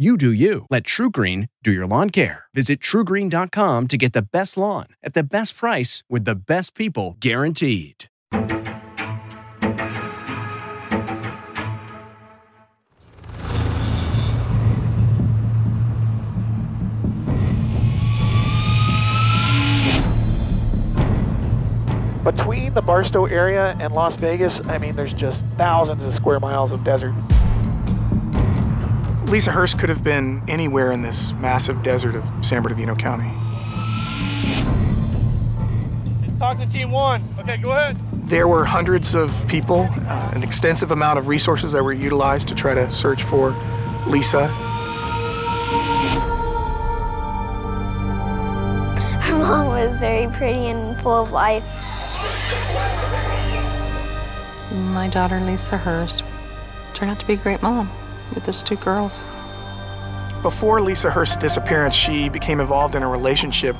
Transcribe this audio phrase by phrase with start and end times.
[0.00, 0.64] You do you.
[0.70, 2.44] Let TruGreen do your lawn care.
[2.54, 7.16] Visit trugreen.com to get the best lawn at the best price with the best people
[7.18, 8.04] guaranteed.
[22.22, 26.70] Between the Barstow area and Las Vegas, I mean, there's just thousands of square miles
[26.70, 27.14] of desert.
[29.28, 33.30] Leisha Hurst could have been anywhere in this massive desert of San Bernardino County.
[36.38, 37.22] Talk to Team One.
[37.38, 37.98] Okay, go ahead.
[38.26, 42.54] There were hundreds of people, uh, an extensive amount of resources that were utilized to
[42.54, 43.50] try to search for
[44.06, 44.48] Leisha.
[49.20, 51.64] Her mom was very pretty and full of life.
[54.72, 56.24] My daughter, Leisha Hurst,
[56.94, 57.90] turned out to be a great mom
[58.34, 59.22] with those two girls.
[60.42, 63.76] Before Leisha Hurst's disappearance, she became involved in a relationship.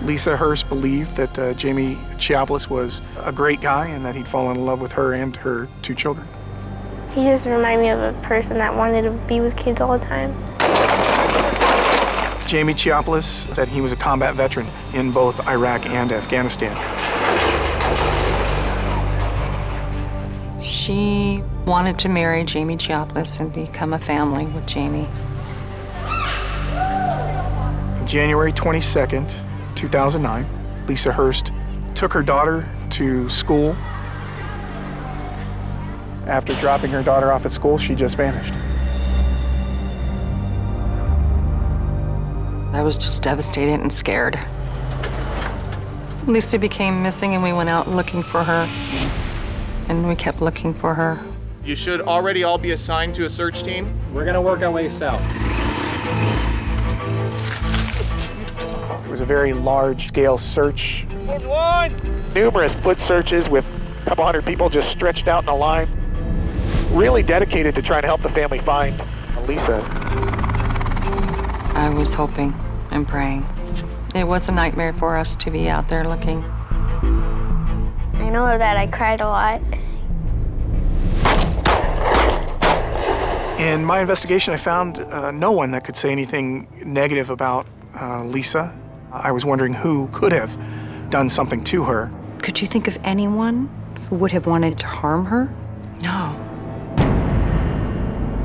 [0.00, 4.56] Leisha Hurst believed that uh, Jeami Chiapulis was a great guy and that he'd fallen
[4.56, 6.26] in love with her and her two children.
[7.14, 10.04] He just reminded me of a person that wanted to be with kids all the
[10.04, 10.34] time.
[12.44, 16.93] Jeami Chiapulis said he was a combat veteran in both Iraq and Afghanistan.
[20.60, 25.08] She wanted to marry Jeami Chiapulis and become a family with Jeami.
[28.06, 29.34] January 22nd,
[29.74, 30.46] 2009,
[30.86, 31.52] Leisha Hurst
[31.94, 33.76] took her daughter to school.
[36.26, 38.52] After dropping her daughter off at school, she just vanished.
[42.72, 44.34] I was just devastated and scared.
[46.26, 49.23] Leisha became missing, and we went out looking for her.
[49.88, 51.20] And we kept looking for her.
[51.64, 53.98] You should already all be assigned to a search team.
[54.12, 55.22] We're gonna work our way south.
[59.04, 61.06] It was a very large scale search.
[61.44, 61.94] One.
[62.34, 63.64] Numerous foot searches with
[64.02, 65.88] a couple hundred people just stretched out in a line.
[66.90, 68.98] Really dedicated to trying to help the family find
[69.46, 69.82] Leisha.
[71.74, 72.54] I was hoping
[72.90, 73.44] and praying.
[74.14, 76.44] It was a nightmare for us to be out there looking.
[78.34, 79.60] I know that I cried a lot.
[83.60, 88.24] In my investigation, I found uh, no one that could say anything negative about uh,
[88.24, 88.76] Leisha.
[89.12, 90.58] I was wondering who could have
[91.10, 92.10] done something to her.
[92.42, 93.70] Could you think of anyone
[94.08, 95.44] who would have wanted to harm her?
[96.02, 96.34] No.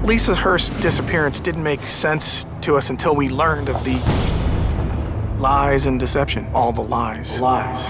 [0.03, 3.95] Leisha Hurst's disappearance didn't make sense to us until we learned of the
[5.39, 6.47] lies and deception.
[6.53, 7.41] All the lies.
[7.41, 7.87] Lies.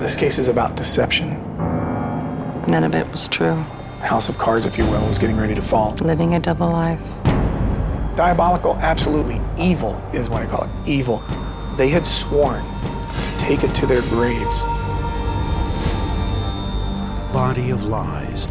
[0.00, 1.28] This case is about deception.
[2.66, 3.54] None of it was true.
[4.00, 5.92] House of cards, if you will, was getting ready to fall.
[5.96, 6.98] Living a double life.
[8.16, 10.70] Diabolical, absolutely evil is what I call it.
[10.88, 11.22] Evil.
[11.76, 14.62] They had sworn to take it to their graves.
[17.30, 18.48] Body of lies.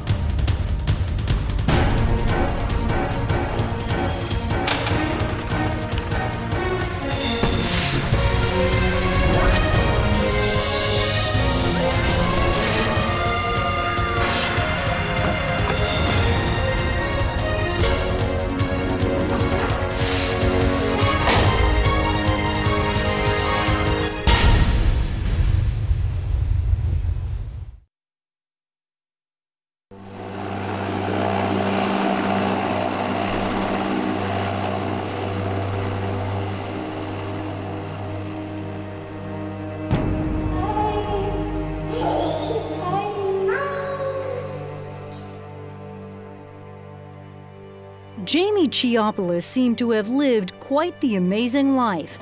[48.29, 52.19] Jeami Chiapulis seemed to have lived quite the amazing life.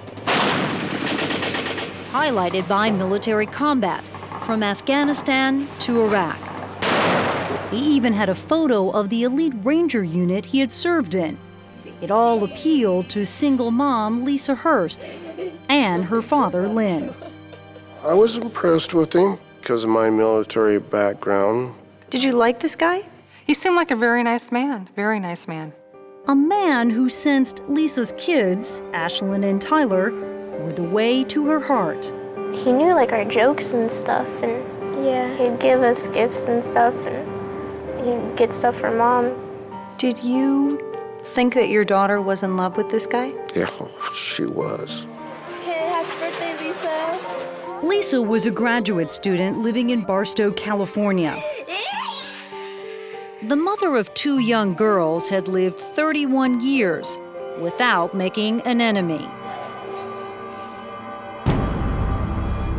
[2.13, 4.09] Highlighted by military combat
[4.45, 6.37] from Afghanistan to Iraq.
[7.71, 11.37] He even had a photo of the elite ranger unit he had served in.
[11.99, 15.01] It all appealed to single mom Leisha Hurst
[15.67, 17.13] and her father Lynn.
[18.05, 21.75] I was impressed with him because of my military background.
[22.09, 23.01] Did you like this guy?
[23.45, 24.87] He seemed like a very nice man.
[24.95, 25.73] Very nice man.
[26.29, 30.11] A man who sensed Leisha's kids, Ashlyn and Tyler,
[30.59, 32.13] were the way to her heart.
[32.53, 36.93] He knew like our jokes and stuff, and yeah, he'd give us gifts and stuff,
[37.07, 39.33] and he'd get stuff for mom.
[39.97, 40.77] Did you
[41.21, 43.33] think that your daughter was in love with this guy?
[43.55, 43.69] Yeah,
[44.13, 45.05] she was.
[45.61, 47.81] Okay, happy birthday, Leisha.
[47.83, 51.41] Leisha was a graduate student living in Barstow, California.
[53.43, 57.19] The mother of two young girls had lived 31 years
[57.61, 59.29] without making an enemy.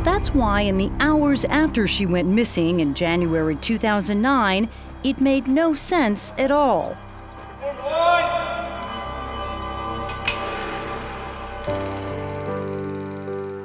[0.02, 4.68] That's why, in the hours after she went missing in January 2009,
[5.04, 6.98] it made no sense at all.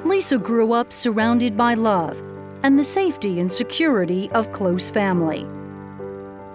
[0.04, 2.22] Leisha grew up surrounded by love
[2.62, 5.44] and the safety and security of close family.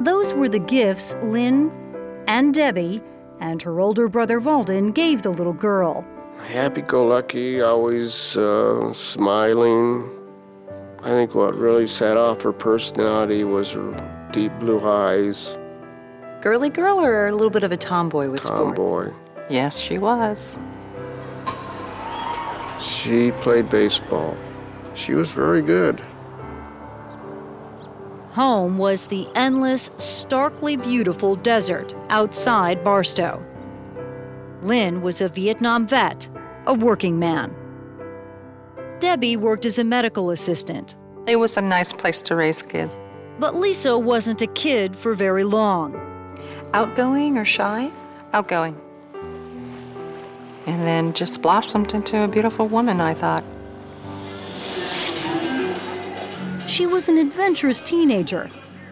[0.02, 1.72] Those were the gifts Lynn
[2.28, 3.02] and Debbie
[3.42, 6.08] and her older brother Valden gave the little girl.
[6.48, 10.10] Happy go lucky, always uh, smiling.
[11.02, 15.58] I think what really set off her personality was her deep blue eyes.
[16.42, 18.78] Girly girl or a little bit of a tomboy with sports?
[18.78, 19.14] Tomboy.
[19.50, 20.58] Yes, she was.
[22.80, 24.38] She played baseball.
[24.94, 26.02] She was very good.
[28.40, 33.46] Home was the endless, starkly beautiful desert outside Barstow.
[34.62, 36.30] Lynn was a Vietnam vet,
[36.66, 37.54] a working man.
[39.00, 40.96] Debbie worked as a medical assistant.
[41.28, 42.98] It was a nice place to raise kids.
[43.40, 46.00] But Leisha wasn't a kid for very long.
[46.74, 47.92] Outgoing or shy?
[48.32, 48.80] Outgoing.
[50.66, 53.44] And then just blossomed into a beautiful woman, I thought.
[56.70, 58.48] She was an adventurous teenager,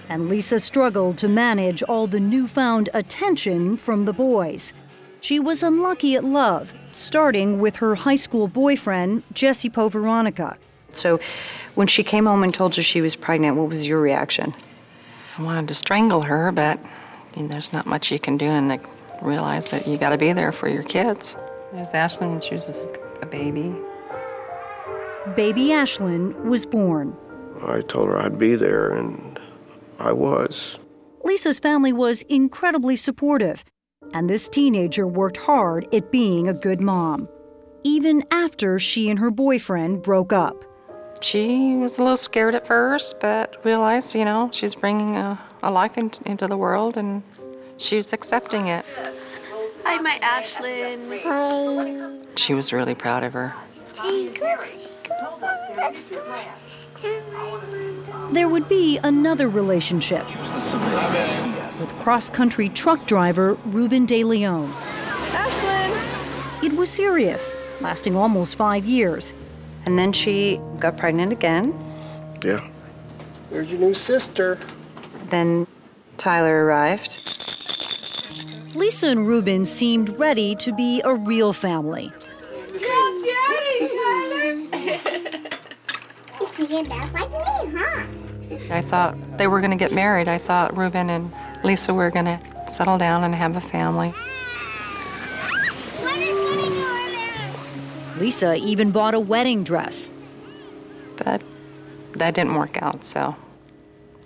[0.09, 4.73] and Leisha struggled to manage all the newfound attention from the boys.
[5.21, 10.57] She was unlucky at love, starting with her high school boyfriend, Jesse Veronica.
[10.91, 11.19] So,
[11.75, 14.55] when she came home and told you she was pregnant, what was your reaction?
[15.37, 16.79] I wanted to strangle her, but
[17.35, 18.83] you know, there's not much you can do and like,
[19.21, 21.37] realize that you got to be there for your kids.
[21.71, 22.89] There's Ashlyn when she was just
[23.21, 23.71] a baby.
[25.35, 27.15] Baby Ashlyn was born.
[27.65, 29.39] I told her I'd be there, and
[29.99, 30.77] I was.
[31.23, 33.63] Leisha's family was incredibly supportive,
[34.13, 37.27] and this teenager worked hard at being a good mom,
[37.83, 40.63] even after she and her boyfriend broke up.
[41.21, 45.71] She was a little scared at first, but realized, you know, she's bringing a, a
[45.71, 47.23] life in, into the world and
[47.77, 48.85] she's accepting it.
[49.83, 51.21] Hi, my Ashlyn.
[51.23, 52.35] Hi.
[52.35, 53.55] She was really proud of her.
[58.31, 60.25] There would be another relationship
[61.79, 64.71] with cross country truck driver Ruben De Leon.
[65.31, 66.63] Ashlyn!
[66.63, 69.33] It was serious, lasting almost five years.
[69.85, 71.73] And then she got pregnant again.
[72.43, 72.69] Yeah.
[73.49, 74.59] There's your new sister.
[75.29, 75.65] Then
[76.17, 77.11] Tyler arrived.
[78.75, 82.11] Leisha and Ruben seemed ready to be a real family.
[82.73, 84.37] Daddy, Tyler!
[88.69, 90.27] I thought they were going to get married.
[90.27, 94.13] I thought Ruben and Leisha were going to settle down and have a family.
[98.17, 100.11] Leisha even bought a wedding dress.
[101.17, 101.41] But
[102.13, 103.35] that didn't work out, so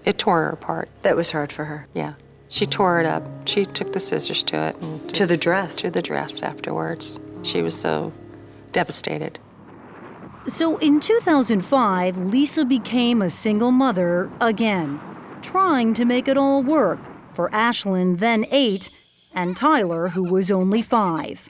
[0.03, 0.89] it tore her apart.
[1.01, 1.87] That was hard for her.
[1.93, 2.13] Yeah.
[2.49, 3.23] She tore it up.
[3.45, 4.77] She took the scissors to it.
[4.77, 5.77] And to the dress?
[5.77, 7.17] To the dress afterwards.
[7.43, 8.11] She was so
[8.73, 9.39] devastated.
[10.47, 14.99] So in 2005, Leisha became a single mother again,
[15.41, 16.99] trying to make it all work
[17.33, 18.89] for Ashlyn, then eight,
[19.33, 21.49] and Tyler, who was only five.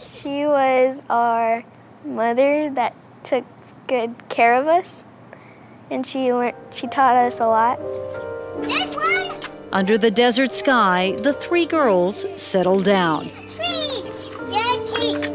[0.00, 1.64] She was our
[2.04, 3.44] mother that took
[3.88, 5.04] good care of us,
[5.90, 7.80] and she learned, she taught us a lot.
[8.62, 9.50] This one?
[9.72, 13.28] Under the desert sky, the three girls settled down.
[13.48, 14.30] Trees!
[14.50, 15.27] Yeah, tree.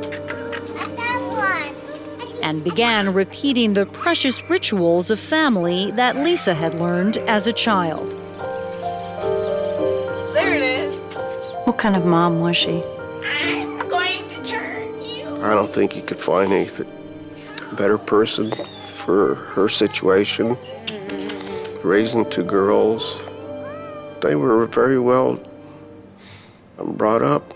[2.43, 2.57] I found one.
[2.57, 8.11] and began repeating the precious rituals of family that Leisha had learned as a child.
[10.33, 10.95] There it is.
[11.65, 12.83] What kind of mom was she?
[13.25, 15.35] I'm going to turn you.
[15.41, 16.67] I don't think you could find a
[17.75, 18.51] better person
[18.95, 20.55] for her situation.
[20.55, 21.87] Mm-hmm.
[21.87, 23.19] Raising two girls,
[24.21, 25.39] they were very well
[26.79, 27.53] um, brought up.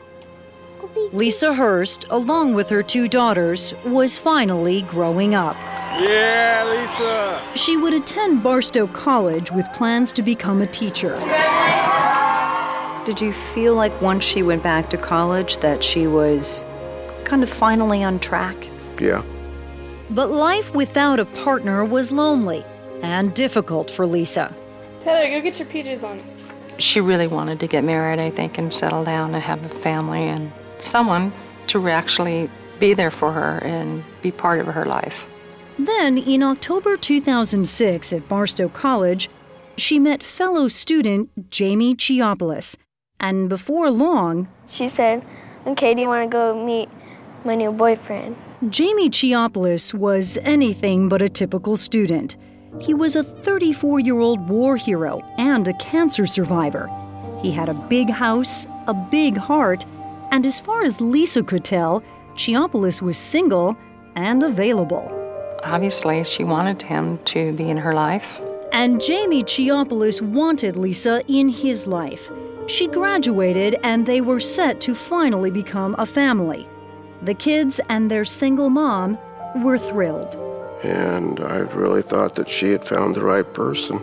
[1.18, 5.56] Leisha Hurst, along with her two daughters, was finally growing up.
[6.00, 7.56] Yeah, Leisha.
[7.56, 11.18] She would attend Barstow College with plans to become a teacher.
[13.04, 16.64] Did you feel like once she went back to college that she was
[17.24, 18.70] kind of finally on track?
[19.02, 19.24] Yeah.
[20.12, 22.64] But life without a partner was lonely
[23.02, 24.54] and difficult for Leisha.
[25.00, 26.22] Taylor, go get your PJs on.
[26.78, 30.22] She really wanted to get married, I think, and settle down and have a family
[30.22, 31.32] and someone
[31.68, 35.26] to actually be there for her and be part of her life.
[35.80, 39.30] Then, in October 2006 at Barstow College,
[39.78, 42.76] she met fellow student Jeami Chiapulis.
[43.20, 45.24] And before long, She said,
[45.66, 46.90] Okay, do you want to go meet
[47.44, 48.36] my new boyfriend?
[48.64, 52.38] Jeami Chiapulis was anything but a typical student.
[52.80, 56.90] He was a 34 year old war hero and a cancer survivor.
[57.42, 59.86] He had a big house, a big heart,
[60.32, 62.04] and as far as Leisha could tell,
[62.36, 63.76] Chiapulis was single
[64.16, 65.12] and available.
[65.64, 68.40] Obviously, she wanted him to be in her life.
[68.72, 72.32] And Jeami Chiapulis wanted Leisha in his life.
[72.68, 76.68] She graduated and they were set to finally become a family.
[77.22, 79.18] The kids and their single mom
[79.64, 80.36] were thrilled.
[80.84, 84.00] And I really thought that she had found the right person.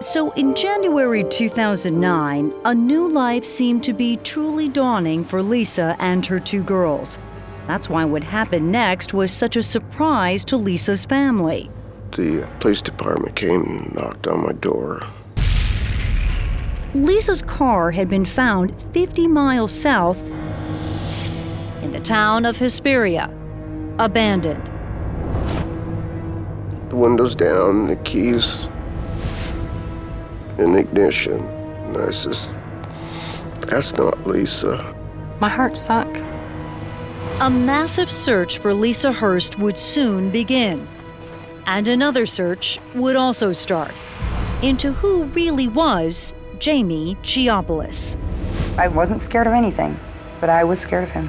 [0.00, 6.24] So in January 2009, a new life seemed to be truly dawning for Leisha and
[6.26, 7.18] her two girls.
[7.66, 11.70] That's why what happened next was such a surprise to Leisha's family.
[12.14, 15.00] The uh, police department came and knocked on my door.
[16.94, 20.22] Leisha's car had been found 50 miles south
[21.82, 23.30] in the town of Hesperia,
[23.98, 24.66] abandoned.
[26.90, 28.68] The windows down, the keys
[30.58, 31.40] in ignition.
[31.86, 32.48] And I says,
[33.60, 34.94] That's not Leisha.
[35.40, 36.16] My heart sunk.
[37.40, 40.88] A massive search for Leisha Hurst would soon begin.
[41.66, 43.92] And another search would also start
[44.62, 48.16] into who really was Jeami Chiapulis.
[48.78, 49.98] I wasn't scared of anything,
[50.40, 51.28] but I was scared of him.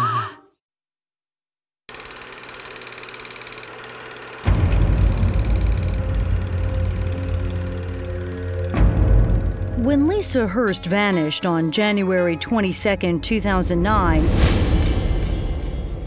[9.81, 14.25] When Leisha Hurst vanished on January 22, 2009,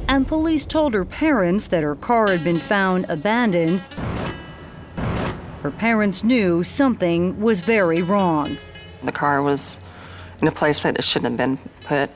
[0.09, 3.81] and police told her parents that her car had been found abandoned,
[5.65, 8.59] her parents knew something was very wrong.
[9.03, 9.81] The car was
[10.41, 12.11] in a place that it shouldn't have been put.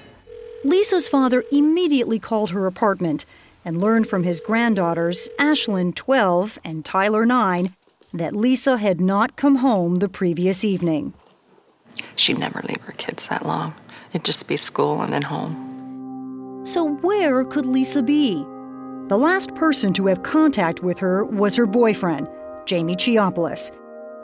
[0.65, 3.27] Leisha's father immediately called her apartment
[3.65, 7.75] and learned from his granddaughters, Ashlyn, 12, and Tyler, 9,
[8.15, 11.15] that Lisa had not come home the previous evening.
[12.17, 13.75] She'd never leave her kids that long.
[14.13, 16.63] It'd just be school and then home.
[16.67, 18.45] So, where could Leisha be?
[19.09, 22.27] The last person to have contact with her was her boyfriend,
[22.67, 23.71] Jeami Chiapulis,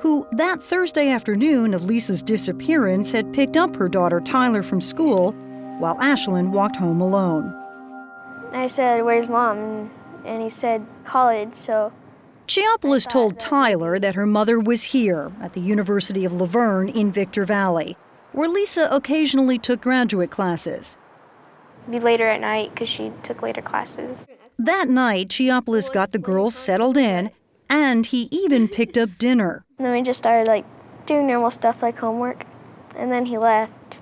[0.00, 5.32] who that Thursday afternoon of Leisha's disappearance had picked up her daughter Tyler from school
[5.78, 7.54] while Ashlyn walked home alone.
[8.52, 9.90] I said, Where's mom?
[10.24, 11.92] And he said, College, so
[12.46, 17.10] Chiapulis told Tyler that her mother was here at the University of La Verne in
[17.10, 17.96] Victor Valley,
[18.32, 20.98] where Leisha occasionally took graduate classes.
[21.90, 24.26] be later at night because she took later classes.
[24.58, 27.30] That night, Chiapulis got the girls settled in,
[27.70, 29.64] and he even picked up dinner.
[29.78, 30.66] And then we just started like
[31.06, 32.44] doing normal stuff like homework,
[32.94, 34.00] and then he left.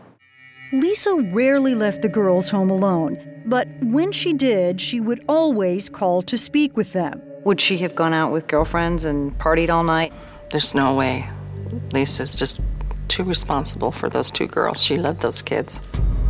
[0.73, 6.23] Leisha rarely left the girls home alone, but when she did, she would always call
[6.23, 7.23] to speak with them.
[7.45, 10.13] Would she have gone out with girlfriends and partied all night?
[10.51, 11.29] There's no way.
[11.89, 12.61] Leisha's just
[13.09, 14.81] too responsible for those two girls.
[14.81, 15.81] She loved those kids.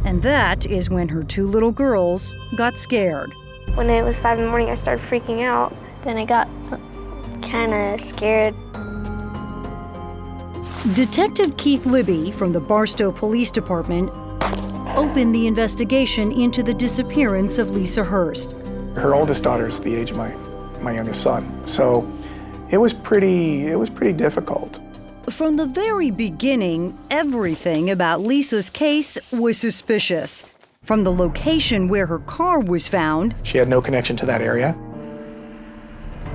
[0.07, 3.31] And that is when her two little girls got scared.
[3.75, 5.77] When it was five in the morning, I started freaking out.
[6.03, 6.49] Then I got
[7.43, 8.55] kind of scared.
[10.95, 14.11] Detective Keith Libby from the Barstow Police Department
[14.97, 18.53] opened the investigation into the disappearance of Leisha Hurst.
[18.95, 20.35] Her oldest daughter is the age of my,
[20.83, 22.11] my youngest son, so
[22.71, 24.81] it was pretty it was pretty difficult.
[25.31, 30.45] From the very beginning, everything about Leisha's case was suspicious.
[30.83, 34.77] From the location where her car was found, she had no connection to that area,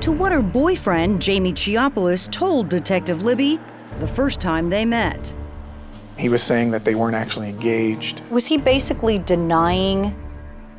[0.02, 3.60] to what her boyfriend, Jeami Chiapulis, told Detective Libby
[4.00, 5.36] the first time they met.
[6.18, 8.22] He was saying that they weren't actually engaged.
[8.30, 10.16] Was he basically denying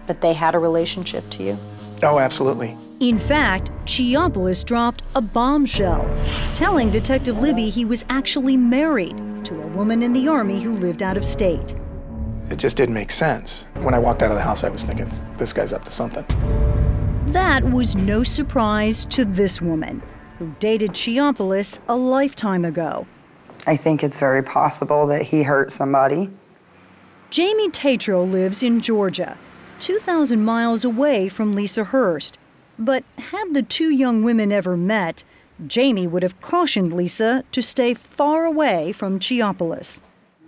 [0.06, 1.58] that they had a relationship to you?
[2.02, 2.76] Oh, absolutely.
[3.00, 6.02] In fact, Chiapulis dropped a bombshell,
[6.52, 11.00] telling Detective Libby he was actually married to a woman in the Army who lived
[11.00, 11.76] out of state.
[12.50, 13.66] It just didn't make sense.
[13.74, 16.24] When I walked out of the house, I was thinking, this guy's up to something.
[17.26, 20.02] That was no surprise to this woman,
[20.40, 23.06] who dated Chiapulis a lifetime ago.
[23.64, 26.32] I think it's very possible that he hurt somebody.
[27.30, 29.38] Jamie Tatro lives in Georgia,
[29.78, 32.37] 2,000 miles away from Leisha Hurst.
[32.78, 35.24] But had the two young women ever met,
[35.66, 40.00] Jamie would have cautioned Leisha to stay far away from Chiapulis.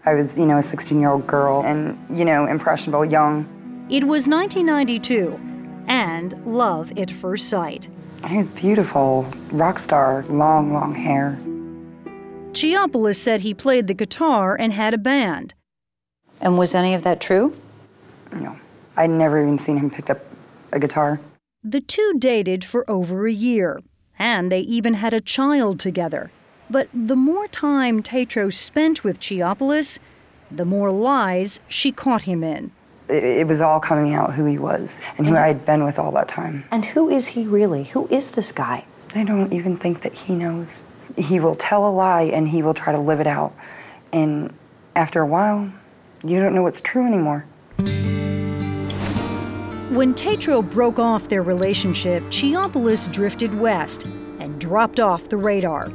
[0.05, 3.45] I was, you know, a 16 year old girl and, you know, impressionable, young.
[3.91, 5.39] It was 1992
[5.89, 7.89] and love at first sight.
[8.27, 11.39] He was beautiful, rock star, long, long hair.
[12.53, 15.55] Chiapulis said he played the guitar and had a band.
[16.41, 17.57] And was any of that true?
[18.33, 18.57] No.
[18.97, 20.21] I'd never even seen him pick up
[20.73, 21.21] a guitar.
[21.63, 23.83] The two dated for over a year,
[24.19, 26.31] and they even had a child together.
[26.71, 29.99] But the more time Tatro spent with Chiapulis,
[30.51, 32.71] the more lies she caught him in.
[33.11, 35.99] It, it was all coming out who he was and who I had been with
[35.99, 36.65] all that time.
[36.71, 37.85] And who is he really?
[37.85, 38.87] Who is this guy?
[39.15, 40.83] I don't even think that he knows.
[41.19, 43.55] He will tell a lie and he will try to live it out.
[44.15, 44.55] And
[44.97, 45.71] after a while,
[46.25, 47.45] you don't know what's true anymore.
[49.91, 54.05] When Tatro broke off their relationship, Chiapulis drifted west
[54.39, 55.91] and dropped off the radar.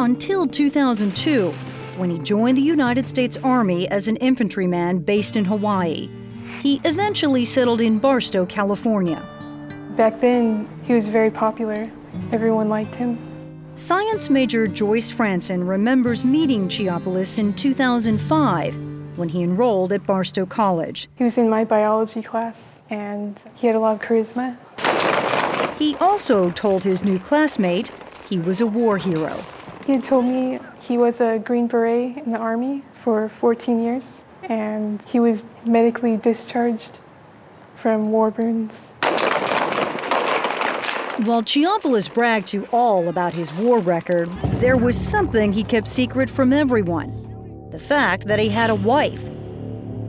[0.00, 1.54] Until 2002,
[1.96, 6.10] when he joined the United States Army as an infantryman based in Hawaii.
[6.58, 9.22] He eventually settled in Barstow, California.
[9.96, 11.88] Back then, he was very popular.
[12.32, 13.16] Everyone liked him.
[13.76, 18.87] Science major Joyce Franson remembers meeting Chiapulis in 2005
[19.18, 21.08] when he enrolled at Barstow College.
[21.16, 24.56] He was in my biology class and he had a lot of charisma.
[25.76, 27.92] He also told his new classmate
[28.28, 29.44] he was a war hero.
[29.84, 34.22] He had told me he was a Green Beret in the Army for 14 years
[34.42, 37.00] and he was medically discharged
[37.74, 38.88] from war burns.
[41.24, 46.30] While Chiapulis bragged to all about his war record, there was something he kept secret
[46.30, 47.27] from everyone
[47.78, 49.24] the fact that he had a wife.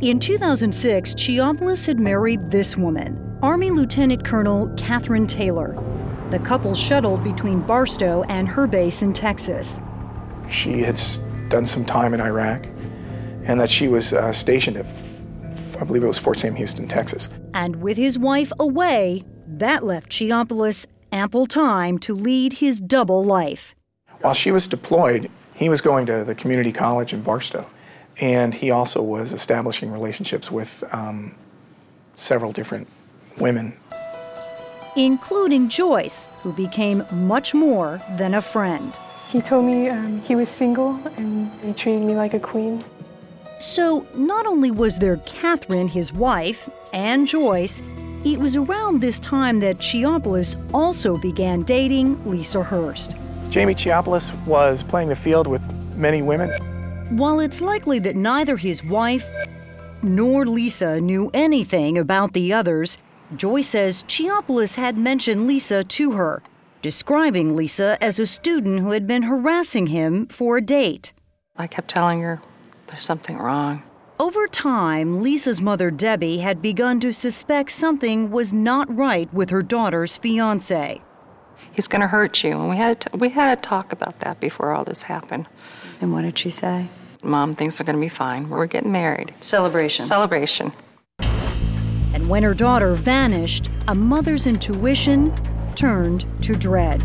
[0.02, 5.78] In 2006, Chiapulis had married this woman, Army Lieutenant Colonel Catherine Taylor.
[6.32, 9.80] The couple shuttled between Barstow and her base in Texas.
[10.50, 11.00] She had
[11.50, 12.66] done some time in Iraq
[13.44, 14.88] and that she was uh, stationed at,
[15.80, 17.30] I believe it was Fort Sam Houston, Texas.
[17.54, 23.76] And with his wife away, that left Chiapulis ample time to lead his double life.
[24.22, 27.69] While she was deployed, he was going to the community college in Barstow,
[28.22, 31.36] and he also was establishing relationships with um,
[32.15, 32.88] several different
[33.38, 33.76] women.
[34.95, 38.98] Including Joyce, who became much more than a friend.
[39.28, 42.84] He told me um, he was single and he treated me like a queen.
[43.60, 47.84] So, not only was there Catherine, his wife, and Joyce,
[48.24, 53.17] it was around this time that Chiapulis also began dating Leisha Hurst.
[53.50, 55.64] Jeami Chiapulis was playing the field with
[55.96, 56.52] many women.
[57.18, 59.28] While it's likely that neither his wife
[60.04, 63.00] nor Leisha knew anything about the others,
[63.36, 66.44] Joy says Chiapulis had mentioned Leisha to her,
[66.84, 71.12] describing Leisha as a student who had been harassing him for a date.
[71.58, 72.42] I kept telling her,
[72.86, 73.82] there's something wrong.
[74.20, 79.64] Over time, Leisha's mother, Debbie, had begun to suspect something was not right with her
[79.64, 81.02] daughter's fiance.
[81.72, 82.52] He's going to hurt you.
[82.52, 85.48] And we had a t- we had a talk about that before all this happened.
[86.02, 86.88] And what did she say?
[87.22, 88.50] Mom thinks they're going to be fine.
[88.50, 89.34] We're getting married.
[89.41, 90.06] Celebration.
[90.06, 90.72] Celebration.
[91.19, 95.34] And when her daughter vanished, a mother's intuition
[95.76, 97.02] turned to dread.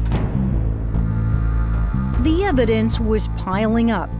[2.24, 4.10] The evidence was piling up.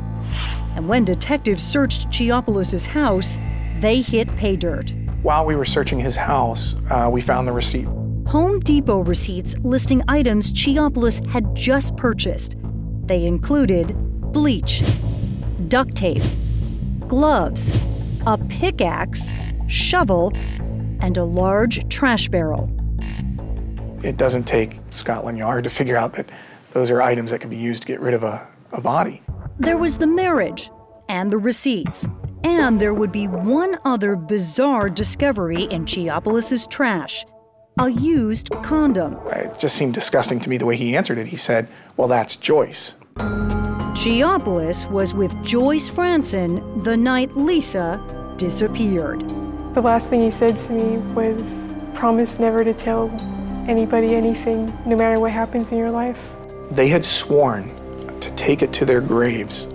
[0.76, 3.38] And when detectives searched Chiapulis' house,
[3.78, 4.94] they hit pay dirt.
[5.22, 7.88] While we were searching his house, uh, we found the receipt.
[8.34, 12.56] Home Depot receipts listing items Chiapulis had just purchased.
[13.06, 13.94] They included
[14.32, 14.82] bleach,
[15.68, 16.24] duct tape,
[17.06, 17.70] gloves,
[18.26, 19.32] a pickaxe,
[19.68, 20.32] shovel,
[20.98, 22.68] and a large trash barrel.
[24.02, 26.28] It doesn't take Scotland Yard to figure out that
[26.72, 29.22] those are items that can be used to get rid of a, a body.
[29.60, 30.72] There was the marriage
[31.08, 32.08] and the receipts.
[32.42, 37.24] And there would be one other bizarre discovery in Chiapulis' trash
[37.78, 39.18] a used condom.
[39.26, 41.28] It just seemed disgusting to me the way he answered it.
[41.28, 42.94] He said, Well, that's Joyce.
[43.94, 49.20] Chiapulis was with Joyce Franson the night Leisha disappeared.
[49.74, 53.10] The last thing he said to me was, promise never to tell
[53.68, 56.32] anybody anything, no matter what happens in your life.
[56.70, 57.70] They had sworn
[58.20, 59.66] to take it to their graves.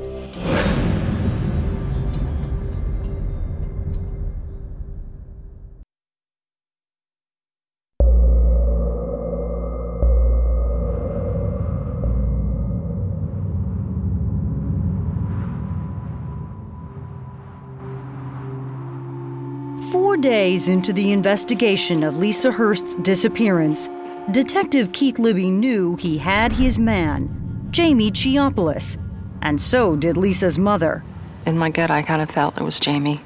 [19.91, 23.89] Four days into the investigation of Leisha Hurst's disappearance,
[24.32, 27.28] Detective Keith Libby knew he had his man,
[27.71, 28.97] Jeami Chiapulis,
[29.41, 31.04] and so did Leisha's mother.
[31.45, 33.21] In my gut, I kind of felt it was Jeami.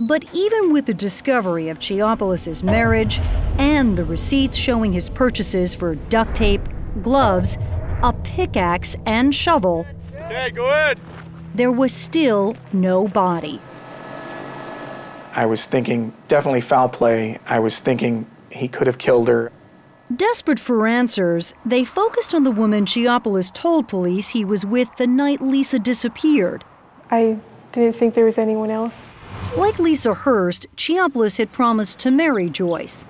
[0.00, 3.20] But even with the discovery of Chiapulis' marriage
[3.58, 6.62] and the receipts showing his purchases for duct tape,
[7.02, 7.58] gloves,
[8.02, 9.86] a pickaxe, and shovel,
[10.24, 10.98] Okay, go ahead.
[11.54, 13.60] there was still no body.
[15.32, 17.38] I was thinking definitely foul play.
[17.46, 19.52] I was thinking he could have killed her.
[20.14, 25.06] Desperate for answers, they focused on the woman Chiapulis told police he was with the
[25.06, 26.64] night Leisha disappeared.
[27.10, 27.38] I
[27.70, 29.10] didn't think there was anyone else.
[29.56, 33.06] Like Leisha Hurst, Chiapulis had promised to marry Joyce.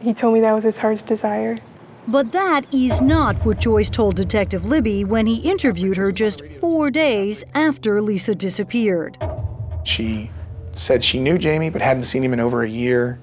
[0.00, 1.58] He told me that was his heart's desire.
[2.06, 6.92] But that is not what Joyce told Detective Libby when he interviewed her just four
[6.92, 9.18] days after Leisha disappeared.
[9.84, 10.30] She
[10.78, 13.18] said she knew Jeami but hadn't seen him in over a year.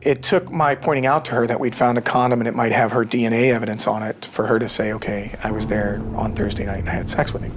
[0.00, 2.72] It took my pointing out to her that we'd found a condom and it might
[2.72, 6.34] have her DNA evidence on it for her to say, okay, I was there on
[6.34, 7.52] Thursday night and I had sex with him.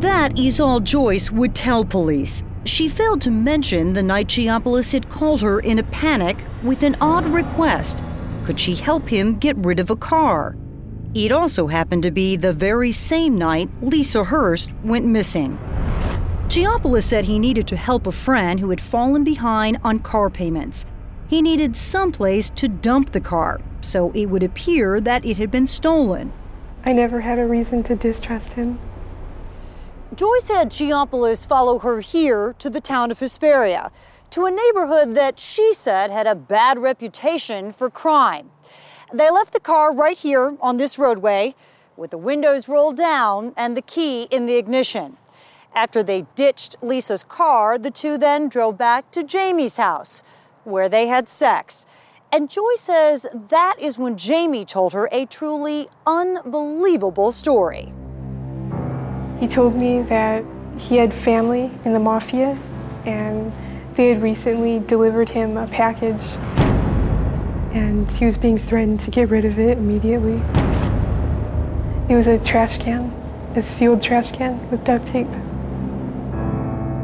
[0.00, 2.42] That is all Joyce would tell police.
[2.64, 6.96] She failed to mention the night Chiapulis had called her in a panic with an
[7.00, 8.02] odd request.
[8.44, 10.56] Could she help him get rid of a car?
[11.14, 15.58] It also happened to be the very same night Leisha Hurst went missing.
[16.48, 20.86] Chiapulis said he needed to help a friend who had fallen behind on car payments.
[21.28, 25.66] He needed someplace to dump the car, so it would appear that it had been
[25.66, 26.32] stolen.
[26.86, 28.78] I never had a reason to distrust him.
[30.16, 33.92] Joyce had Chiapulis follow her here to the town of Hesperia,
[34.30, 38.50] to a neighborhood that she said had a bad reputation for crime.
[39.12, 41.54] They left the car right here on this roadway
[41.98, 45.18] with the windows rolled down and the key in the ignition.
[45.78, 50.24] After they ditched Leisha's car, the two then drove back to Jeami's house,
[50.64, 51.86] where they had sex.
[52.32, 57.92] And Joy says that is when Jeami told her a truly unbelievable story.
[59.38, 60.44] He told me that
[60.78, 62.58] he had family in the mafia
[63.06, 63.52] and
[63.94, 66.24] they had recently delivered him a package
[67.72, 70.42] and he was being threatened to get rid of it immediately.
[72.12, 73.12] It was a trash can,
[73.54, 75.28] a sealed trash can with duct tape.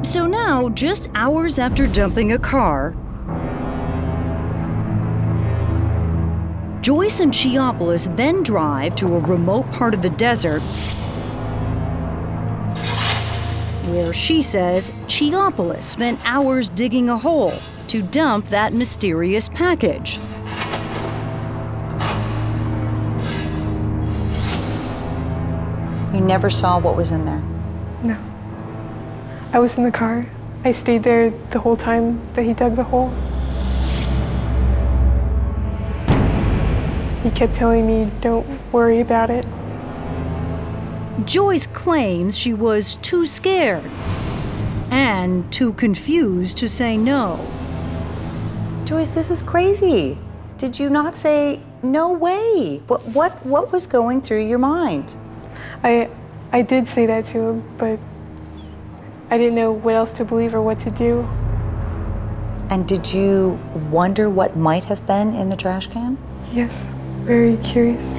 [0.05, 2.91] So now, just hours after dumping a car,
[6.83, 10.61] Joyce and Chiapulis then drive to a remote part of the desert
[13.91, 17.55] where she says Chiapulis spent hours digging a hole
[17.89, 20.19] to dump that mysterious package.
[26.13, 27.43] You never saw what was in there.
[28.05, 28.34] No.
[29.55, 30.27] I was in the car.
[30.65, 33.11] I stayed there the whole time that he dug the hole.
[37.23, 39.47] He kept telling me, don't worry about it.
[41.25, 43.85] Joyce claims she was too scared.
[44.91, 47.39] and too confused to say no.
[48.85, 50.19] Joyce, this is crazy.
[50.59, 52.83] Did you not say no way?
[52.89, 55.17] What what what was going through your mind?
[55.83, 56.11] I
[56.53, 57.99] I did say that to him, but
[59.31, 61.21] I didn't know what else to believe or what to do.
[62.71, 63.59] And did you
[63.91, 66.19] wonder what might have been in the trash can?
[66.53, 66.91] Yes,
[67.23, 68.15] very curious.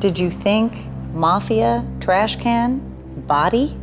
[0.00, 2.80] Did you think mafia, trash can,
[3.26, 3.78] body?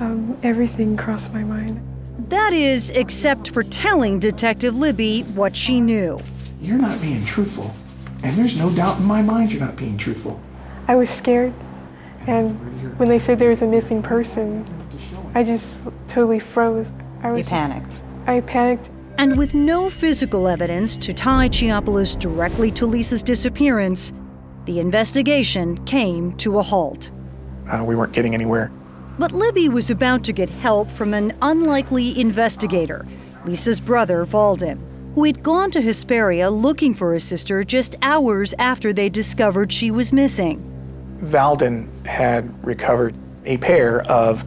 [0.00, 1.80] Um, everything crossed my mind.
[2.28, 6.20] That is, except for telling Detective Libby what she knew.
[6.60, 7.74] You're not being truthful.
[8.22, 10.40] And there's no doubt in my mind you're not being truthful.
[10.88, 11.52] I was scared.
[12.26, 14.64] And when they said there was a missing person,
[15.34, 16.92] I just totally froze.
[17.22, 17.96] I was You panicked.
[18.26, 18.90] I panicked.
[19.18, 24.12] And with no physical evidence to tie Chiapulis directly to Leisha's disappearance,
[24.64, 27.10] the investigation came to a halt.
[27.70, 28.72] Uh, we weren't getting anywhere.
[29.18, 33.06] But Libby was about to get help from an unlikely investigator,
[33.44, 34.78] Leisha's brother, Valden,
[35.14, 39.90] who had gone to Hesperia looking for his sister just hours after they discovered she
[39.90, 40.73] was missing.
[41.20, 44.44] Valden had recovered a pair of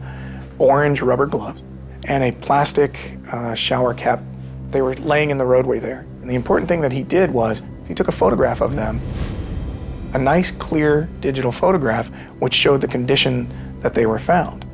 [0.58, 1.64] orange rubber gloves
[2.04, 4.22] and a plastic uh, shower cap.
[4.68, 6.06] They were laying in the roadway there.
[6.20, 9.00] And the important thing that he did was he took a photograph of them,
[10.12, 13.48] a nice, clear digital photograph, which showed the condition
[13.80, 14.64] that they were found.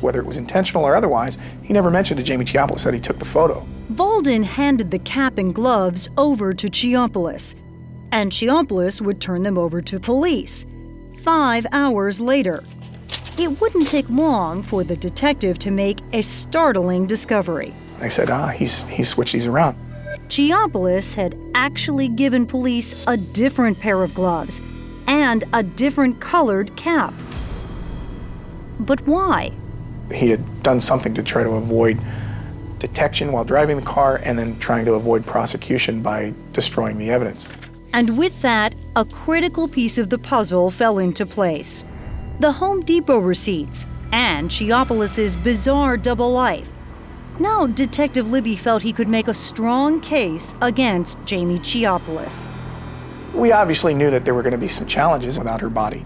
[0.00, 3.18] Whether it was intentional or otherwise, he never mentioned to Jeami Chiapulis that he took
[3.18, 3.66] the photo.
[3.92, 7.54] Valden handed the cap and gloves over to Chiapulis,
[8.10, 10.66] and Chiapulis would turn them over to police.
[11.22, 12.64] Five hours later,
[13.38, 17.72] it wouldn't take long for the detective to make a startling discovery.
[18.00, 19.76] I said, ah, he's, he switched these around.
[20.26, 24.60] Chiapulis had actually given police a different pair of gloves
[25.06, 27.14] and a different colored cap.
[28.80, 29.52] But why?
[30.12, 32.00] He had done something to try to avoid
[32.80, 37.48] detection while driving the car and then trying to avoid prosecution by destroying the evidence.
[37.92, 41.84] And with that, a critical piece of the puzzle fell into place
[42.40, 46.72] the Home Depot receipts and Chiapulis's bizarre double life.
[47.38, 52.50] Now, Detective Libby felt he could make a strong case against Jeami Chiapulis.
[53.32, 56.04] We obviously knew that there were going to be some challenges without her body.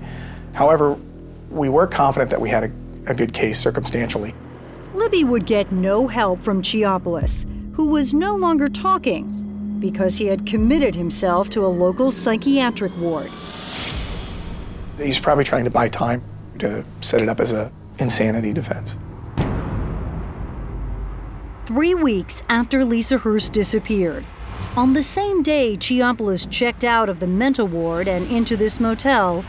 [0.52, 0.98] However,
[1.50, 2.72] we were confident that we had a,
[3.10, 4.34] a good case circumstantially.
[4.94, 9.45] Libby would get no help from Chiapulis, who was no longer talking
[9.80, 13.30] because he had committed himself to a local psychiatric ward.
[14.98, 16.22] He's probably trying to buy time
[16.58, 18.96] to set it up as a insanity defense.
[21.66, 24.24] Three weeks after Leisha Hurst disappeared,
[24.76, 29.44] on the same day Chiapulis checked out of the mental ward and into this motel,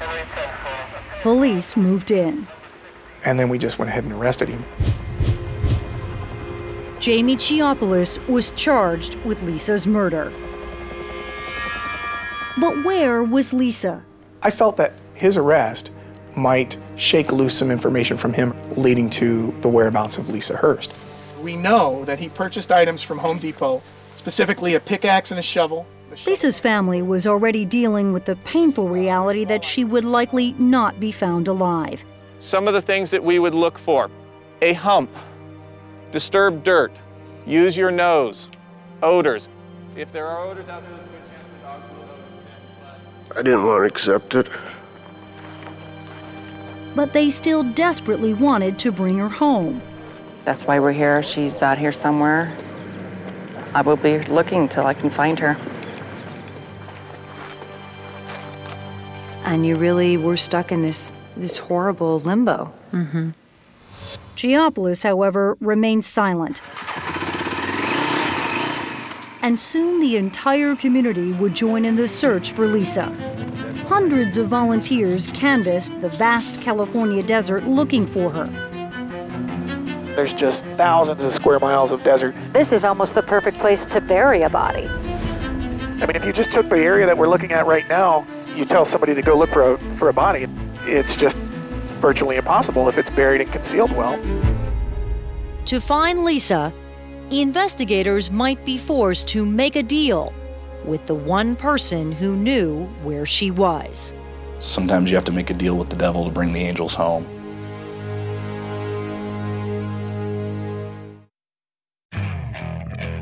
[1.22, 2.48] police moved in.
[3.26, 4.64] And then we just went ahead and arrested him.
[7.00, 10.34] Jeami Chiapulis was charged with Leisha's murder.
[12.60, 14.04] But where was Leisha?
[14.42, 15.92] I felt that his arrest
[16.36, 20.98] might shake loose some information from him leading to the whereabouts of Leisha Hurst.
[21.42, 23.84] We know that he purchased items from Home Depot,
[24.16, 25.86] specifically a pickaxe and a shovel.
[26.26, 31.12] Leisha's family was already dealing with the painful reality that she would likely not be
[31.12, 32.04] found alive.
[32.40, 34.10] Some of the things that we would look for
[34.64, 35.12] a hump,
[36.12, 36.92] disturbed dirt,
[37.46, 38.50] use your nose,
[39.04, 39.50] odors.
[39.96, 43.38] If there are odors out there, there's a good chance the dogs will notice them.
[43.38, 44.48] I didn't want to accept it.
[46.96, 49.82] But they still desperately wanted to bring her home.
[50.46, 51.22] That's why we're here.
[51.24, 52.56] She's out here somewhere.
[53.74, 55.58] I will be looking till I can find her.
[59.44, 62.74] And you really were stuck in this this horrible limbo.
[62.92, 63.30] Mm-hmm.
[64.38, 66.62] Chiapulis, however, remained silent.
[69.42, 73.12] And soon the entire community would join in the search for Leisha.
[73.88, 78.46] Hundreds of volunteers canvassed the vast California desert looking for her.
[80.16, 82.36] There's just thousands of square miles of desert.
[82.54, 84.88] This is almost the perfect place to bury a body.
[84.88, 88.66] I mean, if you just took the area that we're looking at right now, you
[88.66, 90.46] tell somebody to go look for a, for a body,
[90.82, 91.38] it's just
[91.98, 94.18] virtually impossible if it's buried and concealed well.
[95.66, 96.74] To find Leisha,
[97.30, 100.34] investigators might be forced to make a deal
[100.86, 104.14] with the one person who knew where she was.
[104.60, 107.26] Sometimes you have to make a deal with the devil to bring the angels home.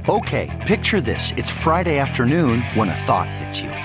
[0.08, 1.32] Okay, picture this.
[1.32, 3.85] It's Friday afternoon when a thought hits you.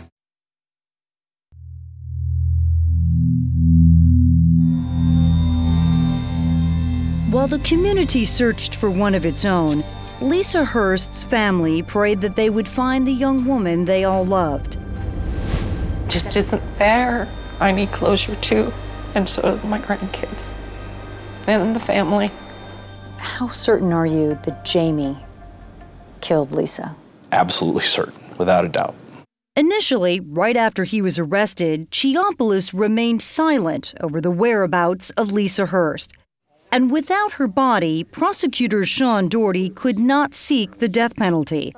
[7.51, 9.83] The community searched for one of its own,
[10.21, 14.77] Leisha Hurst's family prayed that they would find the young woman they all loved.
[16.07, 17.27] Just isn't there.
[17.59, 18.71] I need closure too,
[19.15, 20.53] and so do my grandkids
[21.45, 22.31] and the family.
[23.17, 25.21] How certain are you that Jeami
[26.21, 26.95] killed Leisha?
[27.33, 28.95] Absolutely certain, without a doubt.
[29.57, 36.13] Initially, right after he was arrested, Chiapulis remained silent over the whereabouts of Leisha Hurst.
[36.71, 41.73] And without her body, prosecutor Sean Doherty could not seek the death penalty.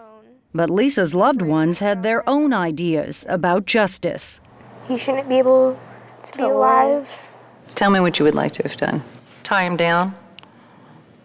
[0.54, 4.40] But Leisha's loved ones had their own ideas about justice.
[4.88, 5.80] He shouldn't be able
[6.24, 7.34] to be alive.
[7.70, 9.02] Tell me what you would like to have done.
[9.42, 10.14] Tie him down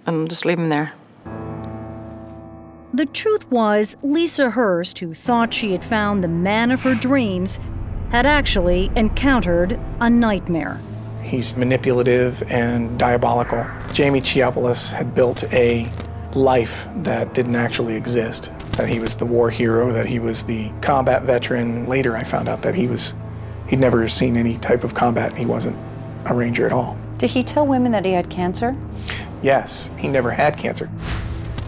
[0.06, 0.94] and just leave him there.
[2.94, 7.60] The truth was, Leisha Hurst, who thought she had found the man of her dreams,
[8.10, 10.80] had actually encountered a nightmare.
[11.28, 13.58] He's manipulative and diabolical.
[13.92, 15.90] Jeami Chiapulis had built a
[16.34, 18.52] life that didn't actually exist.
[18.72, 21.86] That he was the war hero, that he was the combat veteran.
[21.86, 23.12] Later, I found out that he was,
[23.68, 25.36] he'd never seen any type of combat.
[25.36, 25.76] He wasn't
[26.24, 26.96] a ranger at all.
[27.18, 28.76] Did he tell women that he had cancer?
[29.42, 30.90] Yes, he never had cancer.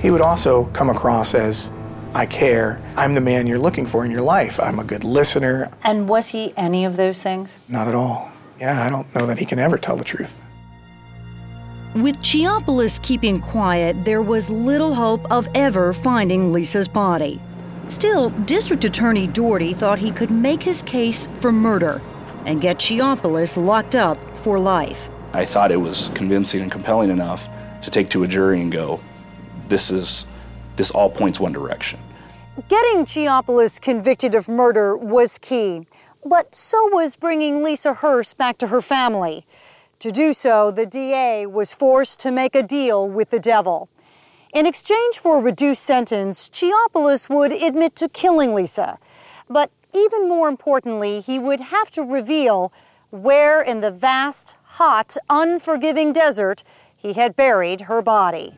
[0.00, 1.70] He would also come across as,
[2.14, 2.80] I care.
[2.96, 4.58] I'm the man you're looking for in your life.
[4.58, 5.70] I'm a good listener.
[5.84, 7.60] And was he any of those things?
[7.68, 8.30] Not at all.
[8.60, 10.42] Yeah, I don't know that he can ever tell the truth.
[11.94, 17.40] With Chiapulis keeping quiet, there was little hope of ever finding Leisha's body.
[17.88, 22.00] Still, District Attorney Doherty thought he could make his case for murder
[22.44, 25.08] and get Chiapulis locked up for life.
[25.32, 27.48] I thought it was convincing and compelling enough
[27.82, 29.00] to take to a jury and go,
[29.68, 30.26] this is,
[30.76, 31.98] this all points one direction.
[32.68, 35.86] Getting Chiapulis convicted of murder was key.
[36.24, 39.46] But so was bringing Leisha Hurst back to her family.
[40.00, 43.88] To do so, the DA was forced to make a deal with the devil.
[44.52, 48.98] In exchange for a reduced sentence, Chiapulis would admit to killing Leisha.
[49.48, 52.72] But even more importantly, he would have to reveal
[53.10, 56.62] where in the vast, hot, unforgiving desert
[56.94, 58.54] he had buried her body.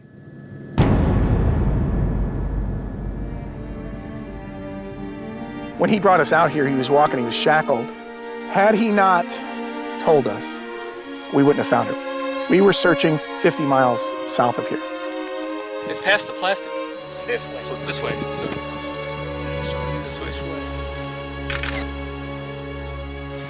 [5.82, 7.90] When he brought us out here, he was walking, he was shackled.
[8.52, 9.28] Had he not
[9.98, 10.60] told us,
[11.34, 12.46] we wouldn't have found her.
[12.48, 14.78] We were searching 50 miles south of here.
[15.88, 16.70] It's past the plastic.
[17.26, 17.64] This way.
[17.64, 18.12] So it's this way.
[18.32, 18.64] So it's
[20.04, 20.60] this way.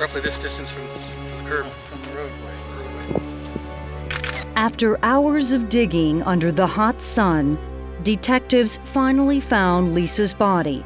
[0.00, 1.66] Roughly this distance from, this, from the curb.
[1.66, 2.54] From the roadway.
[2.78, 3.20] roadway.
[4.56, 7.58] After hours of digging under the hot sun,
[8.02, 10.82] detectives finally found Leisha's body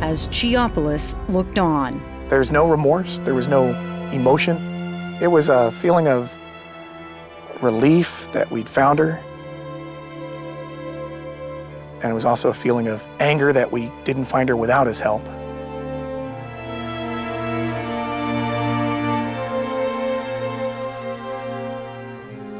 [0.00, 2.00] as Chiapulis looked on.
[2.28, 3.70] There was no remorse, there was no
[4.12, 4.56] emotion.
[5.20, 6.36] It was a feeling of
[7.60, 9.20] relief that we'd found her.
[12.02, 15.00] And it was also a feeling of anger that we didn't find her without his
[15.00, 15.22] help.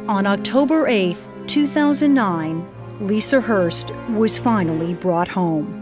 [0.09, 1.16] On October 8,
[1.47, 2.68] 2009,
[2.99, 5.80] Leisha Hurst was finally brought home.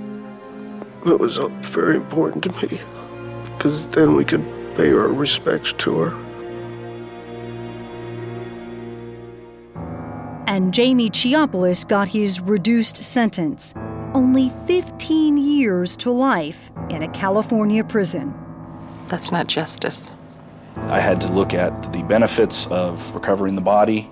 [1.07, 2.81] It was uh, very important to me
[3.57, 4.45] because then we could
[4.75, 6.29] pay our respects to her.
[10.47, 13.75] And Jeami Chiapulis got his reduced sentence
[14.15, 18.35] only 15 years to life in a California prison.
[19.09, 20.11] That's not justice.
[20.77, 24.11] I had to look at the benefits of recovering the body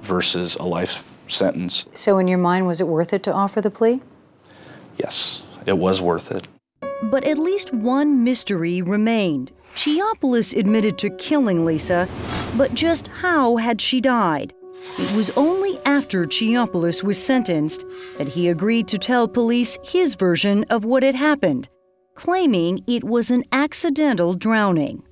[0.00, 1.86] versus a life sentence.
[1.92, 4.02] So, in your mind, was it worth it to offer the plea?
[4.96, 6.46] Yes, it was worth it.
[7.04, 9.52] But at least one mystery remained.
[9.74, 12.08] Chiapulis admitted to killing Leisha,
[12.56, 14.54] but just how had she died?
[14.98, 17.84] It was only after Chiapulis was sentenced
[18.18, 21.68] that he agreed to tell police his version of what had happened,
[22.14, 25.02] claiming it was an accidental drowning.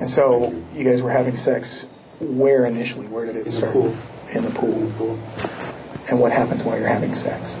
[0.00, 1.86] And so you guys were having sex
[2.20, 3.06] where initially?
[3.06, 3.72] Where did it start?
[3.72, 3.96] pool.
[4.32, 4.72] In the pool.
[4.72, 5.18] In the pool.
[6.08, 7.58] And what happens while you're having sex?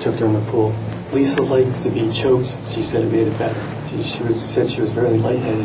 [0.00, 0.74] Choked her in the pool.
[1.14, 2.58] Leisha liked to be choked.
[2.74, 3.88] She said it made it better.
[3.88, 5.64] She, she was said she was very lightheaded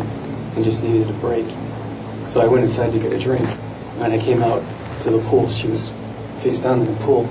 [0.55, 1.47] and just needed a break.
[2.27, 3.47] So I went inside to get a drink.
[3.97, 4.61] When I came out
[5.01, 5.91] to the pool, she was
[6.37, 7.25] face down in the pool.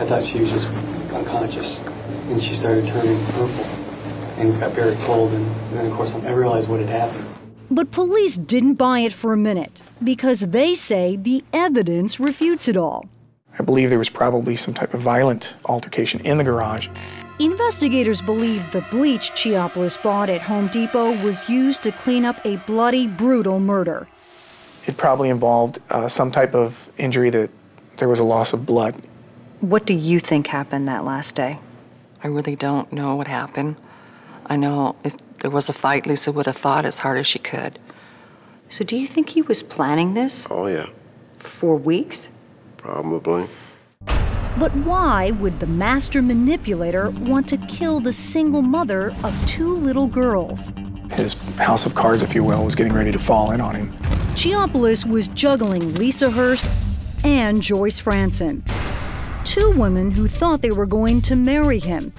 [0.00, 0.66] I thought she was just
[1.12, 1.78] unconscious.
[2.28, 3.64] And she started turning purple
[4.36, 5.32] and got very cold.
[5.32, 7.24] And, and then, of course, I realized what had happened.
[7.70, 12.76] But police didn't buy it for a minute because they say the evidence refutes it
[12.76, 13.08] all.
[13.56, 16.88] I believe there was probably some type of violent altercation in the garage.
[17.40, 22.58] Investigators believe the bleach Chiapulis bought at Home Depot was used to clean up a
[22.58, 24.06] bloody, brutal murder.
[24.86, 27.50] It probably involved uh, some type of injury that
[27.96, 28.94] there was a loss of blood.
[29.60, 31.58] What do you think happened that last day?
[32.22, 33.76] I really don't know what happened.
[34.46, 37.40] I know if there was a fight, Leisha would have fought as hard as she
[37.40, 37.80] could.
[38.68, 40.46] So, do you think he was planning this?
[40.50, 40.86] Oh, yeah.
[41.38, 42.30] For weeks?
[42.76, 43.48] Probably.
[44.56, 50.06] But why would the master manipulator want to kill the single mother of two little
[50.06, 50.70] girls?
[51.12, 53.92] His house of cards, if you will, was getting ready to fall in on him.
[54.36, 56.68] Chiapulis was juggling Leisha Hurst
[57.24, 58.62] and Joyce Franson,
[59.44, 62.12] two women who thought they were going to marry him.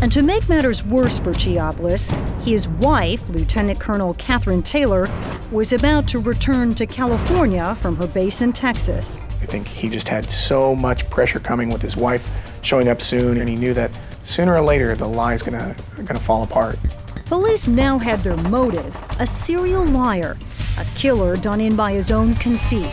[0.00, 2.10] And to make matters worse for Chiapulis,
[2.42, 5.08] his wife, Lieutenant Colonel Catherine Taylor,
[5.50, 9.18] was about to return to California from her base in Texas.
[9.44, 12.32] I think he just had so much pressure coming with his wife
[12.62, 13.90] showing up soon, and he knew that
[14.22, 16.78] sooner or later the lie's gonna gonna fall apart.
[17.26, 20.38] Police now had their motive a serial liar,
[20.78, 22.90] a killer done in by his own conceit.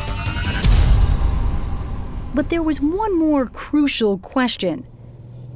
[2.36, 4.86] But there was one more crucial question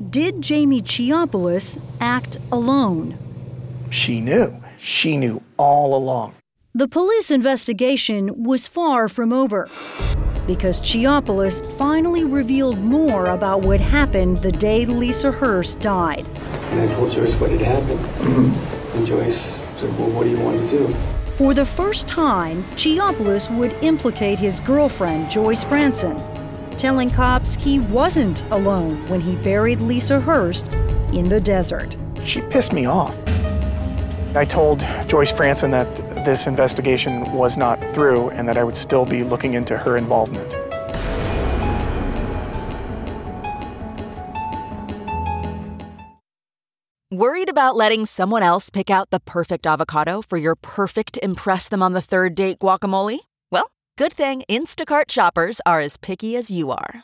[0.09, 3.17] Did Jeami Chiapulis act alone?
[3.89, 4.63] She knew.
[4.77, 6.35] She knew all along.
[6.73, 9.67] The police investigation was far from over
[10.47, 16.27] because Chiapulis finally revealed more about what happened the day Leisha Hurst died.
[16.27, 17.99] And I told Joyce what had happened.
[18.95, 20.93] And Joyce said, Well, what do you want to do?
[21.37, 26.17] For the first time, Chiapulis would implicate his girlfriend, Joyce Franson,
[26.77, 30.73] telling cops he wasn't alone when he buried Leisha Hurst
[31.13, 31.97] in the desert.
[32.23, 33.17] She pissed me off.
[34.35, 39.05] I told Joyce Franson that this investigation was not through and that I would still
[39.05, 40.53] be looking into her involvement.
[47.09, 51.81] Worried about letting someone else pick out the perfect avocado for your perfect Impress Them
[51.81, 53.19] on the Third Date guacamole?
[53.51, 57.03] Well, good thing Instacart shoppers are as picky as you are.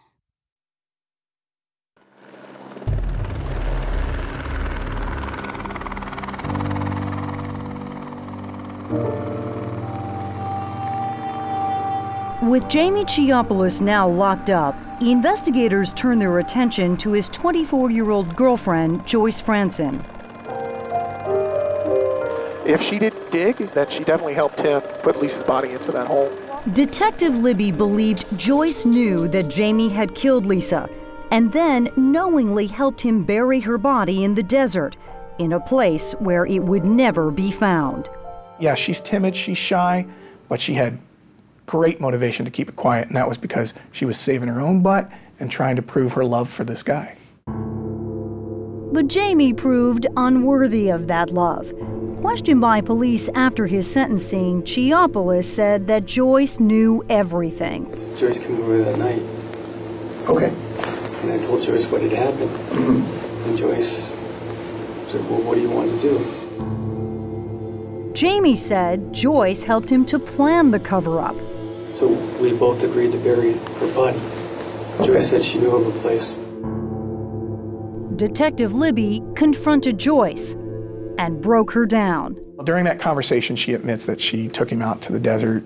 [12.41, 18.35] With Jeami Chiapulis now locked up, investigators turn their attention to his 24 year old
[18.35, 20.03] girlfriend, Joyce Franson.
[22.65, 26.35] If she didn't dig, then she definitely helped him put Leisha's body into that hole.
[26.73, 30.89] Detective Libby believed Joyce knew that Jeami had killed Leisha
[31.29, 34.97] and then knowingly helped him bury her body in the desert,
[35.37, 38.09] in a place where it would never be found.
[38.59, 40.07] Yeah, she's timid, she's shy,
[40.49, 40.97] but she had
[41.71, 44.81] great motivation to keep it quiet, and that was because she was saving her own
[44.81, 45.09] butt
[45.39, 47.15] and trying to prove her love for this guy.
[47.45, 51.73] But Jeami proved unworthy of that love.
[52.19, 57.89] Questioned by police after his sentencing, Chiapulis said that Joyce knew everything.
[58.17, 59.21] Joyce came over that night.
[60.27, 60.49] Okay.
[61.21, 62.49] And I told Joyce what had happened.
[62.49, 63.47] Mm-hmm.
[63.47, 64.03] And Joyce
[65.09, 66.19] said, Well, what do you want to do?
[68.11, 71.37] Jeami said Joyce helped him to plan the cover up.
[71.93, 72.07] So
[72.39, 74.19] we both agreed to bury her body.
[75.05, 76.37] Joyce said she knew of a place.
[78.17, 80.53] Detective Libby confronted Joyce
[81.17, 82.39] and broke her down.
[82.63, 85.63] During that conversation, she admits that she took him out to the desert,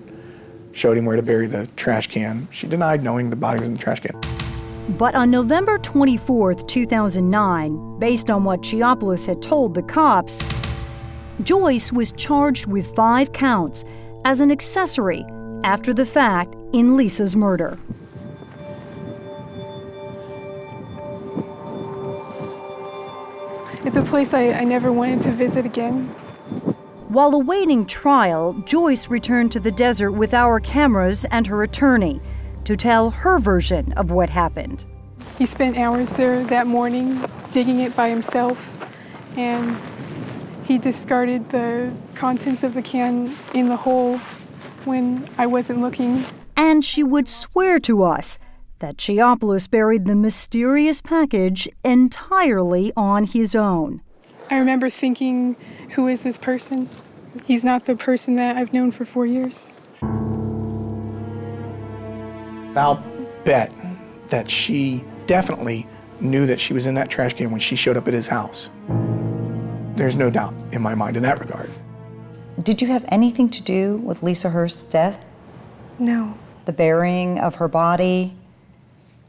[0.72, 2.48] showed him where to bury the trash can.
[2.50, 4.18] She denied knowing the body was in the trash can.
[4.96, 10.42] But on November 24, 2009, based on what Chiapulis had told the cops,
[11.42, 13.84] Joyce was charged with five counts
[14.24, 15.26] as an accessory
[15.66, 17.76] after the fact in Leisha's murder.
[23.84, 26.06] It's a place I, I never wanted to visit again.
[27.08, 32.20] While awaiting trial, Joyce returned to the desert with our cameras and her attorney
[32.62, 34.86] to tell her version of what happened.
[35.36, 38.78] He spent hours there that morning digging it by himself,
[39.36, 39.76] and
[40.64, 44.20] he discarded the contents of the can in the hole
[44.86, 46.24] when I wasn't looking.
[46.56, 48.38] And she would swear to us
[48.78, 54.02] that Chiapulis buried the mysterious package entirely on his own.
[54.50, 55.56] I remember thinking,
[55.90, 56.88] who is this person?
[57.44, 59.72] He's not the person that I've known for four years.
[62.76, 63.02] I'll
[63.44, 63.72] bet
[64.28, 65.86] that she definitely
[66.20, 68.70] knew that she was in that trash can when she showed up at his house.
[69.96, 71.70] There's no doubt in my mind in that regard.
[72.62, 75.24] Did you have anything to do with Leisha Hurst's death?
[75.98, 76.34] No,
[76.64, 78.34] The burying of her body?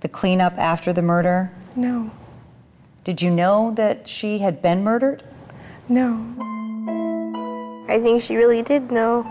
[0.02, 1.52] The cleanup after the murder?
[1.76, 2.12] no,
[3.04, 5.24] Did you know that she had been murdered?
[5.90, 6.24] no.
[7.90, 9.24] I think she really did know,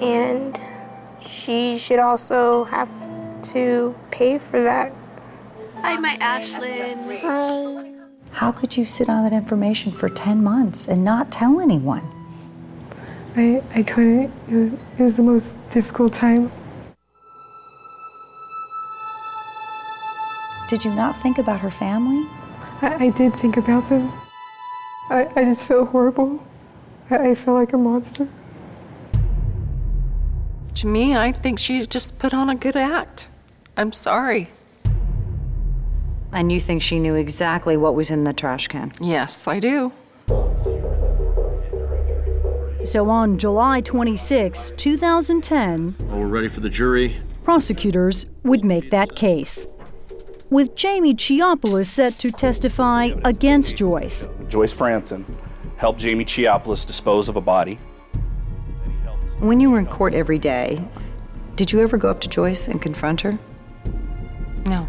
[0.00, 0.58] and
[1.20, 2.88] she should also have
[3.52, 4.92] to pay for that.
[5.82, 7.98] Hi, my Ashlyn.
[8.30, 12.08] How could you sit on that information for 10 months and not tell anyone?
[13.36, 14.32] I, I couldn't.
[14.48, 16.52] It was, it was the most difficult time.
[20.68, 22.26] Did you not think about her family?
[22.80, 24.12] I, I did think about them.
[25.10, 26.42] I, I just feel horrible.
[27.10, 28.28] I, I felt like a monster.
[30.76, 33.28] To me, I think she just put on a good act.
[33.76, 34.48] I'm sorry.
[36.32, 38.92] And you think she knew exactly what was in the trash can?
[39.00, 39.92] Yes, I do.
[42.84, 47.16] So on July 26, 2010, Well, we're ready for the jury.
[47.42, 49.66] prosecutors would make that case.
[50.50, 54.28] With Jeami Chiapulis set to testify against Joyce.
[54.48, 55.24] Joyce Franson
[55.76, 57.78] helped Jeami Chiapulis dispose of a body.
[59.40, 60.82] When you were in court every day,
[61.56, 63.38] did you ever go up to Joyce and confront her?
[64.66, 64.86] No.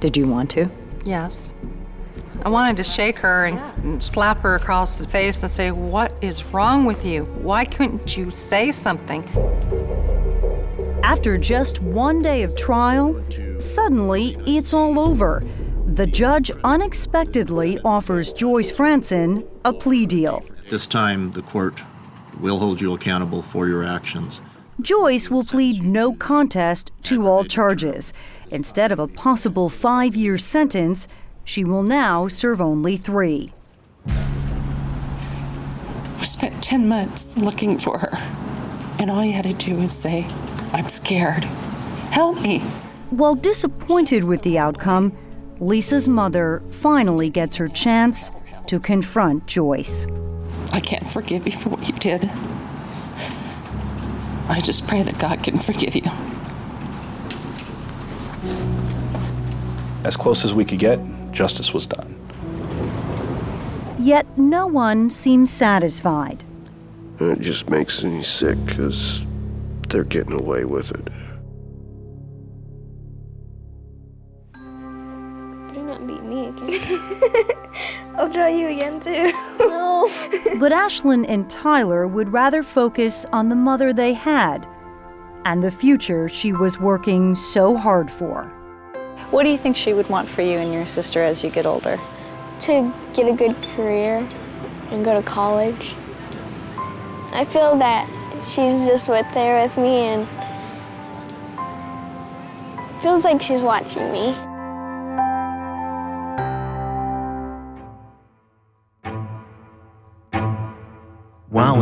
[0.00, 0.70] Did you want to?
[1.04, 1.52] Yes.
[2.44, 6.12] I wanted to shake her and and slap her across the face and say, What
[6.20, 7.24] is wrong with you?
[7.24, 9.22] Why couldn't you say something?
[11.02, 13.22] After just one day of trial,
[13.58, 15.44] suddenly it's all over.
[15.86, 20.42] The judge unexpectedly offers Joyce Franson a plea deal.
[20.68, 21.80] This time, the court
[22.40, 24.42] will hold you accountable for your actions.
[24.80, 28.12] Joyce will plead no contest to all charges.
[28.50, 31.06] Instead of a possible five year sentence,
[31.44, 33.52] she will now serve only three.
[36.18, 38.10] We spent 10 months looking for her.
[38.98, 40.26] And all you had to do was say,
[40.72, 41.44] I'm scared.
[42.10, 42.60] Help me.
[43.10, 45.16] While disappointed with the outcome,
[45.60, 48.30] Leisha's mother finally gets her chance
[48.66, 50.06] to confront Joyce.
[50.72, 52.30] I can't forgive you for what you did.
[54.48, 56.02] I just pray that God can forgive you.
[60.04, 60.98] As close as we could get,
[61.34, 62.18] justice was done.
[63.98, 66.44] Yet no one seems satisfied.
[67.20, 69.26] It just makes me sick because
[69.88, 71.04] they're getting away with it.
[75.74, 77.50] Do not beat me again.
[78.16, 79.32] I'll tell you again too.
[79.58, 80.10] No.
[80.60, 84.68] But Ashlyn and Tyler would rather focus on the mother they had
[85.44, 88.52] and the future she was working so hard for.
[89.34, 91.66] What do you think she would want for you and your sister as you get
[91.66, 91.98] older?
[92.60, 94.26] to get a good career
[94.90, 95.96] and go to college.
[97.32, 100.28] I feel that she's just with there with me and
[103.02, 104.53] feels like she's watching me.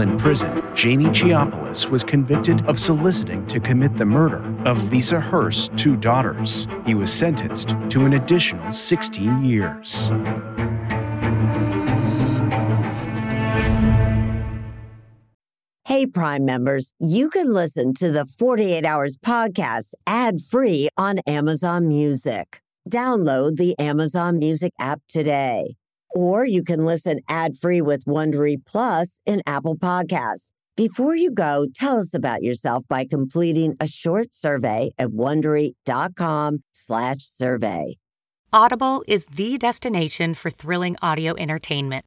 [0.03, 5.71] in prison, Jeami Chiapulis was convicted of soliciting to commit the murder of Leisha Hurst's
[5.81, 6.67] two daughters.
[6.85, 10.11] He was sentenced to an additional 16 years.
[15.85, 21.87] Hey, Prime members, you can listen to the 48 Hours podcast ad free on Amazon
[21.87, 22.61] Music.
[22.91, 25.77] Download the Amazon Music app today.
[26.15, 30.51] Or you can listen ad free with Wondery Plus in Apple Podcasts.
[30.77, 37.97] Before you go, tell us about yourself by completing a short survey at wondery.com/slash survey.
[38.55, 42.07] Audible is the destination for thrilling audio entertainment.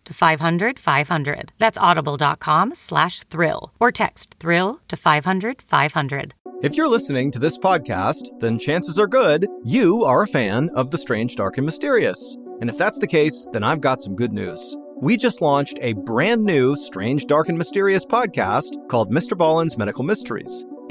[0.11, 1.51] to 500 500.
[1.57, 6.33] That's audible.com slash thrill or text thrill to 500 500.
[6.61, 10.91] If you're listening to this podcast, then chances are good you are a fan of
[10.91, 12.37] The Strange, Dark, and Mysterious.
[12.59, 14.77] And if that's the case, then I've got some good news.
[15.01, 19.35] We just launched a brand new Strange, Dark, and Mysterious podcast called Mr.
[19.35, 20.63] Ballen's Medical Mysteries.